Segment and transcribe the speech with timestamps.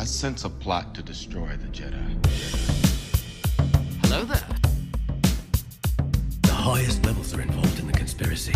[0.00, 2.26] I sense a plot to destroy the Jedi.
[4.02, 4.46] Hello there.
[6.40, 8.54] The highest levels are involved in the conspiracy.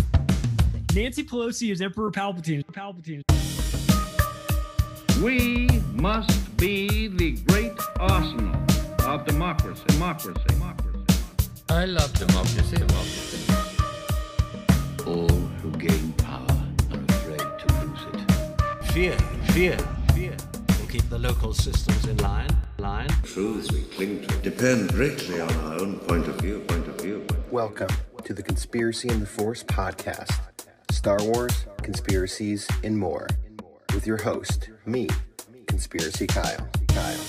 [0.95, 2.65] Nancy Pelosi is Emperor Palpatine.
[2.65, 3.21] Palpatine.
[5.21, 8.59] We must be the great arsenal
[9.03, 9.83] of democracy.
[9.85, 10.41] Democracy.
[10.47, 10.99] Democracy.
[11.69, 12.75] I love democracy.
[12.75, 13.53] Democracy.
[15.05, 15.29] All
[15.61, 16.57] who gain power
[16.91, 18.85] are afraid to lose it.
[18.93, 19.17] Fear,
[19.53, 19.77] fear,
[21.25, 22.55] local systems in line.
[22.77, 23.09] Line.
[23.23, 26.59] Truths we cling to depend greatly on our own point of view.
[26.67, 27.25] Point of view.
[27.49, 27.87] Welcome
[28.25, 30.39] to the Conspiracy in the Force podcast
[30.91, 33.27] Star Wars, conspiracies, and more.
[33.91, 35.07] With your host, me,
[35.65, 36.67] Conspiracy Kyle.
[36.89, 37.25] Kyle.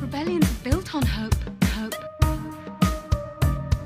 [0.00, 1.36] Rebellion's built on hope.
[1.76, 1.94] Hope.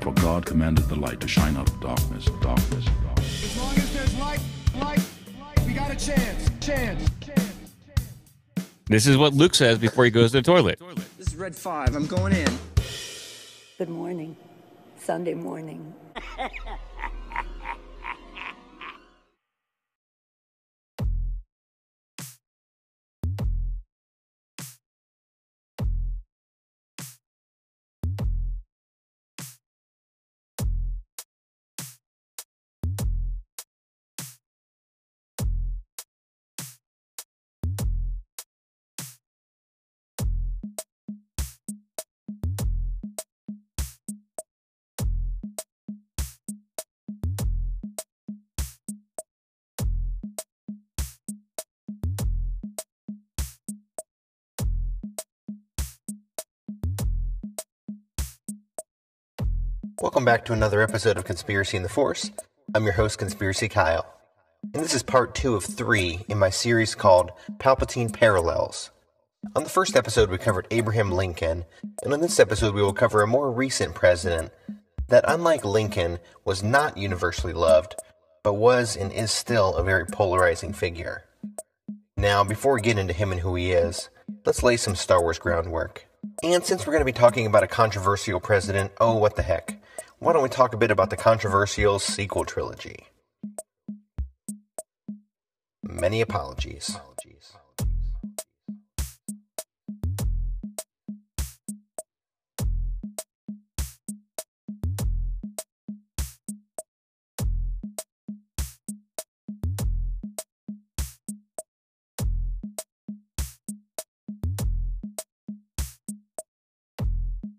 [0.01, 3.43] For God commanded the light to shine out of darkness, darkness, darkness.
[3.43, 4.39] As long as there's light,
[4.79, 5.05] light,
[5.39, 6.49] light, we got a chance.
[6.59, 7.07] Chance.
[7.21, 7.52] chance.
[8.93, 10.79] This is what Luke says before he goes to the toilet.
[11.17, 11.95] This is Red 5.
[11.95, 12.59] I'm going in.
[13.79, 14.37] Good morning.
[14.99, 15.95] Sunday morning.
[60.03, 62.29] Welcome back to another episode of Conspiracy in the Force.
[62.75, 64.05] I'm your host, Conspiracy Kyle.
[64.73, 68.91] And this is part two of three in my series called Palpatine Parallels.
[69.55, 71.63] On the first episode, we covered Abraham Lincoln,
[72.03, 74.51] and on this episode, we will cover a more recent president
[75.07, 77.95] that, unlike Lincoln, was not universally loved,
[78.43, 81.23] but was and is still a very polarizing figure.
[82.17, 84.09] Now, before we get into him and who he is,
[84.45, 86.09] let's lay some Star Wars groundwork.
[86.43, 89.79] And since we're going to be talking about a controversial president, oh, what the heck,
[90.23, 92.95] why don't we talk a bit about the controversial sequel trilogy?
[95.83, 96.97] Many apologies.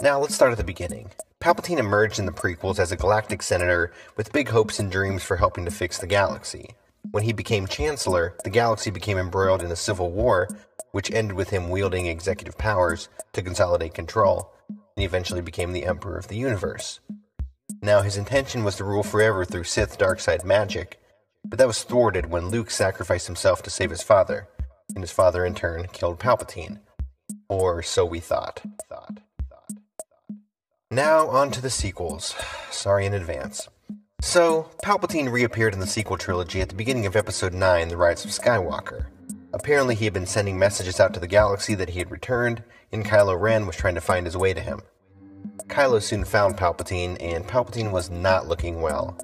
[0.00, 1.10] Now, let's start at the beginning.
[1.44, 5.36] Palpatine emerged in the prequels as a galactic senator with big hopes and dreams for
[5.36, 6.70] helping to fix the galaxy.
[7.10, 10.48] When he became Chancellor, the galaxy became embroiled in a civil war,
[10.92, 15.84] which ended with him wielding executive powers to consolidate control, and he eventually became the
[15.84, 17.00] Emperor of the universe.
[17.82, 20.98] Now, his intention was to rule forever through Sith dark side magic,
[21.44, 24.48] but that was thwarted when Luke sacrificed himself to save his father,
[24.94, 26.80] and his father in turn killed Palpatine.
[27.50, 28.62] Or so we thought.
[30.94, 32.36] Now, on to the sequels.
[32.70, 33.68] Sorry in advance.
[34.20, 38.24] So, Palpatine reappeared in the sequel trilogy at the beginning of Episode 9, The Rise
[38.24, 39.06] of Skywalker.
[39.52, 42.62] Apparently, he had been sending messages out to the galaxy that he had returned,
[42.92, 44.82] and Kylo Ren was trying to find his way to him.
[45.66, 49.18] Kylo soon found Palpatine, and Palpatine was not looking well.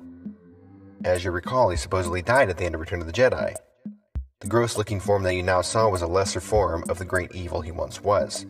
[1.05, 3.55] As you recall, he supposedly died at the end of Return of the Jedi.
[4.41, 7.33] The gross looking form that you now saw was a lesser form of the great
[7.33, 8.45] evil he once was.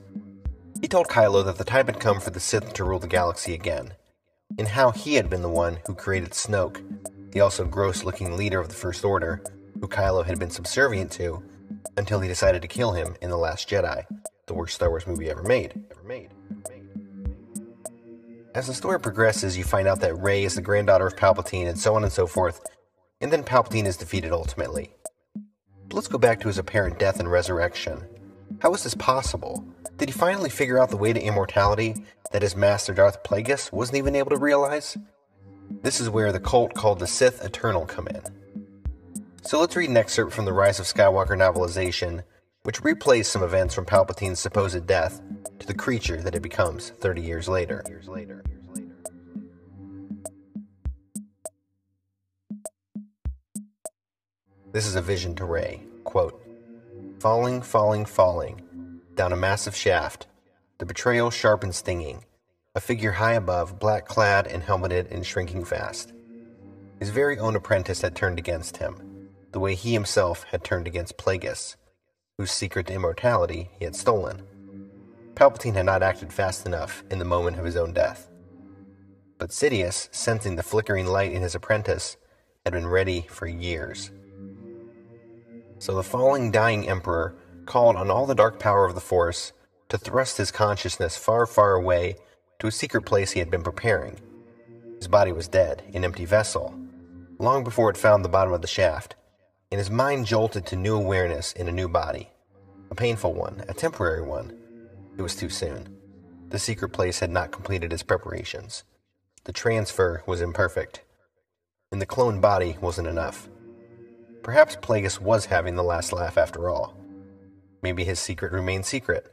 [0.80, 3.52] He told Kylo that the time had come for the Sith to rule the galaxy
[3.52, 3.92] again,
[4.58, 6.82] and how he had been the one who created Snoke,
[7.32, 9.42] the also gross looking leader of the First Order,
[9.80, 11.42] who Kylo had been subservient to,
[11.96, 14.06] until he decided to kill him in The Last Jedi,
[14.46, 15.84] the worst Star Wars movie ever made.
[15.90, 16.30] Ever made.
[18.54, 21.78] As the story progresses, you find out that Rey is the granddaughter of Palpatine, and
[21.78, 22.60] so on and so forth,
[23.20, 24.94] and then Palpatine is defeated ultimately.
[25.88, 28.02] But let's go back to his apparent death and resurrection.
[28.60, 29.64] How was this possible?
[29.96, 33.96] Did he finally figure out the way to immortality that his master Darth Plagueis wasn't
[33.96, 34.98] even able to realize?
[35.82, 38.22] This is where the cult called the Sith Eternal come in.
[39.42, 42.22] So let's read an excerpt from the Rise of Skywalker novelization,
[42.64, 45.22] which replays some events from Palpatine's supposed death
[45.58, 47.82] to the creature that it becomes 30 years later.
[47.88, 48.44] Years later.
[54.72, 55.82] This is a vision to Rey.
[56.04, 56.39] Quote,
[57.20, 58.62] Falling, falling, falling,
[59.14, 60.26] down a massive shaft,
[60.78, 62.24] the betrayal sharp and stinging,
[62.74, 66.14] a figure high above, black clad and helmeted and shrinking fast.
[66.98, 71.18] His very own apprentice had turned against him, the way he himself had turned against
[71.18, 71.76] Plagueis,
[72.38, 74.42] whose secret to immortality he had stolen.
[75.34, 78.30] Palpatine had not acted fast enough in the moment of his own death.
[79.36, 82.16] But Sidious, sensing the flickering light in his apprentice,
[82.64, 84.10] had been ready for years.
[85.80, 87.34] So the falling, dying Emperor
[87.64, 89.54] called on all the dark power of the Force
[89.88, 92.16] to thrust his consciousness far, far away
[92.58, 94.20] to a secret place he had been preparing.
[94.98, 96.78] His body was dead, an empty vessel,
[97.38, 99.16] long before it found the bottom of the shaft,
[99.72, 102.28] and his mind jolted to new awareness in a new body.
[102.90, 104.52] A painful one, a temporary one.
[105.16, 105.96] It was too soon.
[106.50, 108.84] The secret place had not completed its preparations.
[109.44, 111.00] The transfer was imperfect,
[111.90, 113.48] and the cloned body wasn't enough.
[114.50, 116.92] Perhaps Plagueis was having the last laugh after all.
[117.82, 119.32] Maybe his secret remained secret,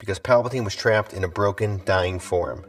[0.00, 2.64] because Palpatine was trapped in a broken, dying form.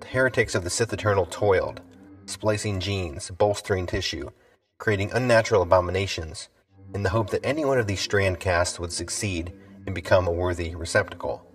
[0.00, 1.82] The heretics of the Sith Eternal toiled,
[2.24, 4.30] splicing genes, bolstering tissue,
[4.78, 6.48] creating unnatural abominations,
[6.94, 9.52] in the hope that any one of these strandcasts would succeed
[9.84, 11.46] and become a worthy receptacle.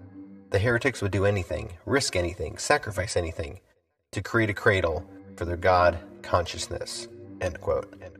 [0.51, 3.61] The heretics would do anything, risk anything, sacrifice anything,
[4.11, 5.03] to create a cradle
[5.37, 7.07] for their god consciousness.
[7.41, 7.91] End quote.
[7.99, 8.16] End.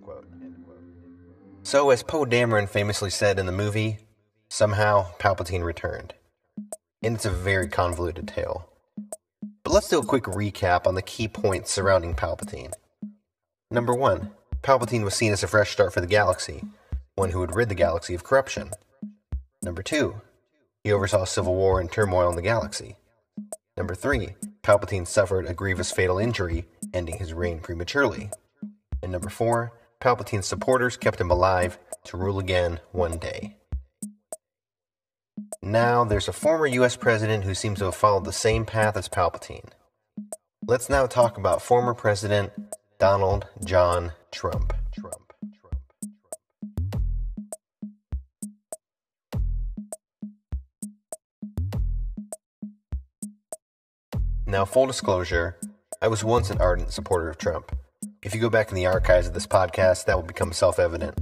[1.68, 3.98] So, as Poe Dameron famously said in the movie,
[4.48, 6.14] somehow Palpatine returned.
[7.04, 8.69] And it's a very convoluted tale.
[9.66, 12.72] But let's do a quick recap on the key points surrounding Palpatine.
[13.69, 14.31] Number one,
[14.62, 16.64] Palpatine was seen as a fresh start for the galaxy,
[17.16, 18.72] one who would rid the galaxy of corruption.
[19.62, 20.22] Number two,
[20.86, 22.96] he oversaw civil war and turmoil in the galaxy.
[23.75, 28.30] Number three, Palpatine suffered a grievous fatal injury, ending his reign prematurely.
[29.04, 33.58] And number four, Palpatine's supporters kept him alive to rule again one day.
[35.62, 39.10] Now, there's a former US president who seems to have followed the same path as
[39.10, 39.70] Palpatine.
[40.68, 42.52] Let's now talk about former President
[43.00, 44.74] Donald John Trump.
[44.94, 45.34] Trump.
[54.46, 55.58] Now, full disclosure,
[56.02, 57.76] I was once an ardent supporter of Trump.
[58.28, 61.18] If you go back in the archives of this podcast, that will become self evident.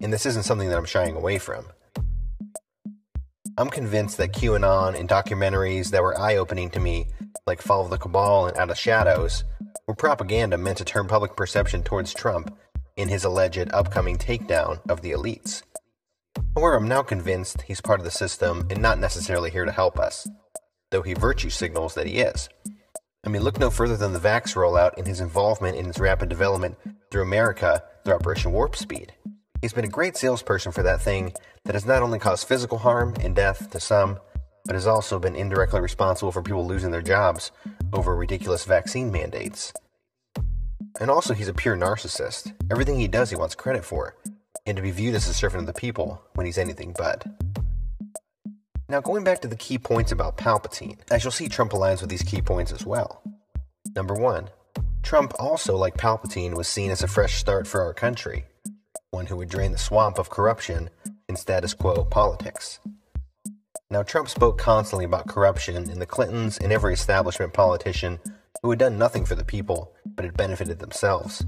[0.00, 1.64] And this isn't something that I'm shying away from.
[3.56, 7.06] I'm convinced that QAnon and documentaries that were eye opening to me,
[7.46, 9.44] like Fall of the Cabal and Out of Shadows,
[9.86, 12.52] were propaganda meant to turn public perception towards Trump
[12.96, 15.62] in his alleged upcoming takedown of the elites.
[16.56, 20.00] However, I'm now convinced he's part of the system and not necessarily here to help
[20.00, 20.28] us,
[20.90, 22.48] though he virtue signals that he is.
[23.24, 26.30] I mean, look no further than the Vax rollout and his involvement in its rapid
[26.30, 26.78] development
[27.10, 29.12] through America through Operation Warp Speed.
[29.60, 31.34] He's been a great salesperson for that thing
[31.64, 34.18] that has not only caused physical harm and death to some,
[34.64, 37.50] but has also been indirectly responsible for people losing their jobs
[37.92, 39.74] over ridiculous vaccine mandates.
[40.98, 42.54] And also, he's a pure narcissist.
[42.70, 44.16] Everything he does, he wants credit for,
[44.64, 47.26] and to be viewed as a servant of the people when he's anything but.
[48.90, 52.10] Now, going back to the key points about Palpatine, as you'll see, Trump aligns with
[52.10, 53.22] these key points as well.
[53.94, 54.50] Number one,
[55.04, 58.46] Trump also, like Palpatine, was seen as a fresh start for our country,
[59.12, 60.90] one who would drain the swamp of corruption
[61.28, 62.80] in status quo politics.
[63.90, 68.18] Now, Trump spoke constantly about corruption in the Clintons and every establishment politician
[68.60, 71.44] who had done nothing for the people but had benefited themselves.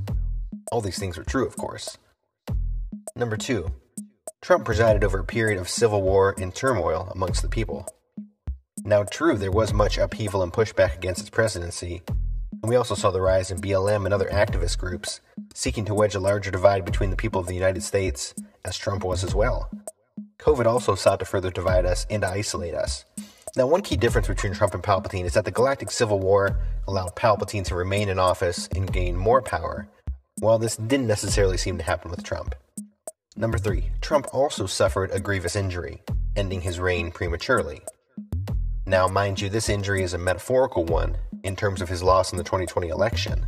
[0.71, 1.99] All these things were true, of course.
[3.17, 3.73] Number two,
[4.43, 7.87] Trump presided over a period of civil war and turmoil amongst the people.
[8.83, 13.13] Now, true, there was much upheaval and pushback against his presidency, and we also saw
[13.13, 15.21] the rise in BLM and other activist groups
[15.55, 18.35] seeking to wedge a larger divide between the people of the United States,
[18.65, 19.71] as Trump was as well.
[20.41, 23.05] COVID also sought to further divide us and to isolate us.
[23.57, 26.59] Now, one key difference between Trump and Palpatine is that the Galactic Civil War
[26.89, 29.87] allowed Palpatine to remain in office and gain more power,
[30.41, 32.57] while this didn't necessarily seem to happen with Trump.
[33.35, 36.03] Number three, Trump also suffered a grievous injury,
[36.37, 37.81] ending his reign prematurely.
[38.85, 42.37] Now, mind you, this injury is a metaphorical one in terms of his loss in
[42.37, 43.47] the 2020 election.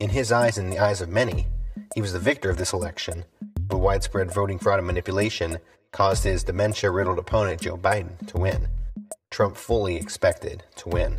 [0.00, 1.46] In his eyes and the eyes of many,
[1.94, 3.24] he was the victor of this election,
[3.68, 5.58] but widespread voting fraud and manipulation
[5.92, 8.68] caused his dementia riddled opponent, Joe Biden, to win.
[9.30, 11.18] Trump fully expected to win.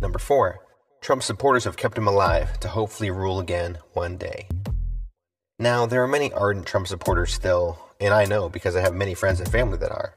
[0.00, 0.60] Number four,
[1.00, 4.46] Trump's supporters have kept him alive to hopefully rule again one day.
[5.60, 9.12] Now, there are many ardent Trump supporters still, and I know because I have many
[9.12, 10.14] friends and family that are.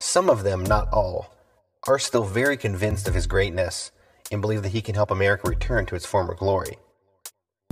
[0.00, 1.34] Some of them, not all,
[1.86, 3.90] are still very convinced of his greatness
[4.32, 6.78] and believe that he can help America return to its former glory.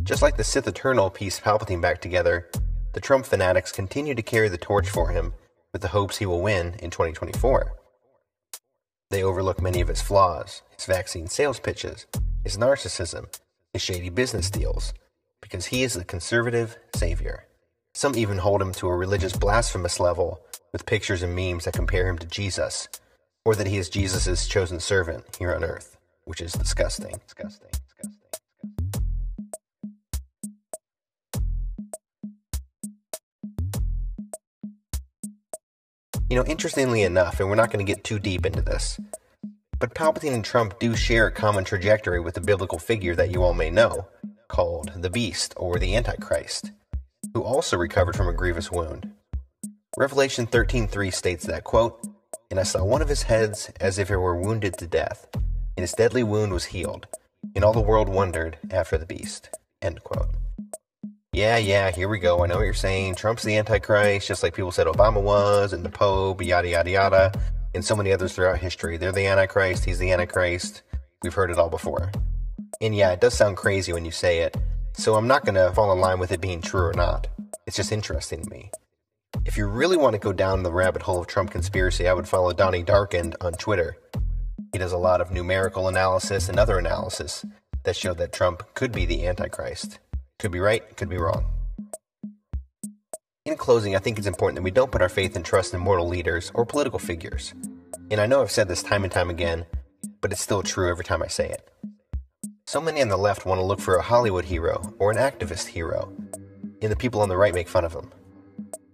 [0.03, 2.51] Just like the Sith Eternal pieced Palpatine back together,
[2.93, 5.33] the Trump fanatics continue to carry the torch for him
[5.73, 7.73] with the hopes he will win in 2024.
[9.09, 12.05] They overlook many of his flaws, his vaccine sales pitches,
[12.45, 13.35] his narcissism,
[13.73, 14.93] his shady business deals,
[15.41, 17.47] because he is the conservative savior.
[17.95, 20.41] Some even hold him to a religious blasphemous level
[20.73, 22.89] with pictures and memes that compare him to Jesus,
[23.45, 27.19] or that he is Jesus' chosen servant here on earth, which is disgusting.
[27.27, 27.69] Disgusting.
[27.71, 28.19] Disgusting.
[36.31, 39.01] You know, interestingly enough, and we're not going to get too deep into this,
[39.79, 43.43] but Palpatine and Trump do share a common trajectory with a biblical figure that you
[43.43, 44.07] all may know,
[44.49, 46.73] called the Beast or the Antichrist,
[47.35, 49.13] who also recovered from a grievous wound.
[49.97, 52.01] Revelation 13:3 states that quote,
[52.51, 55.83] "And I saw one of his heads as if it were wounded to death, and
[55.83, 57.07] his deadly wound was healed,
[57.55, 59.51] and all the world wondered after the beast."
[59.81, 60.31] End quote.
[61.33, 62.43] Yeah, yeah, here we go.
[62.43, 63.15] I know what you're saying.
[63.15, 67.33] Trump's the Antichrist, just like people said Obama was, and the Pope, yada, yada, yada,
[67.75, 68.97] and so many others throughout history.
[68.97, 70.83] They're the Antichrist, he's the Antichrist.
[71.23, 72.11] We've heard it all before.
[72.81, 74.57] And yeah, it does sound crazy when you say it,
[74.93, 77.27] so I'm not going to fall in line with it being true or not.
[77.67, 78.71] It's just interesting to me.
[79.45, 82.29] If you really want to go down the rabbit hole of Trump conspiracy, I would
[82.29, 83.97] follow Donnie Darkened on Twitter.
[84.73, 87.45] He does a lot of numerical analysis and other analysis
[87.83, 89.99] that show that Trump could be the Antichrist.
[90.39, 91.47] Could be right, could be wrong.
[93.45, 95.81] In closing, I think it's important that we don't put our faith and trust in
[95.81, 97.55] mortal leaders or political figures.
[98.11, 99.67] And I know I've said this time and time again,
[100.21, 101.69] but it's still true every time I say it.
[102.69, 105.69] So many on the left want to look for a Hollywood hero or an activist
[105.69, 106.13] hero,
[106.83, 108.13] and the people on the right make fun of them.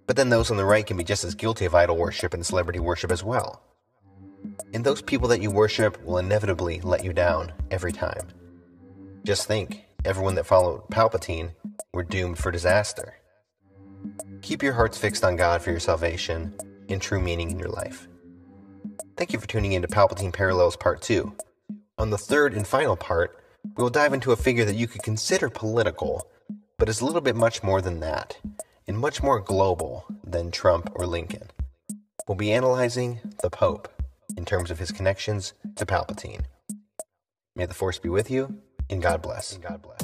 [0.07, 2.47] But then those on the right can be just as guilty of idol worship and
[2.47, 3.64] celebrity worship as well.
[4.73, 8.28] And those people that you worship will inevitably let you down every time.
[9.25, 11.50] Just think everyone that followed Palpatine
[11.93, 13.14] were doomed for disaster.
[14.43, 16.54] Keep your hearts fixed on God for your salvation
[16.88, 18.07] and true meaning in your life.
[19.16, 21.35] Thank you for tuning in to Palpatine Parallels Part 2.
[21.99, 23.40] On the third and final part,
[23.76, 26.28] we will dive into a figure that you could consider political,
[26.78, 28.37] but is a little bit much more than that,
[28.87, 31.50] and much more global than Trump or Lincoln.
[32.28, 33.88] We'll be analyzing the Pope
[34.37, 36.44] in terms of his connections to Palpatine.
[37.56, 39.52] May the Force be with you, and God bless.
[39.52, 39.62] And.
[39.62, 40.03] God bless.